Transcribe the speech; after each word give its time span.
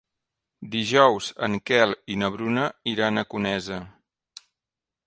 Dijous 0.75 1.27
en 1.49 1.57
Quel 1.71 1.93
i 2.15 2.17
na 2.23 2.31
Bruna 2.37 2.65
iran 2.95 3.25
a 3.25 3.27
Conesa. 3.35 3.83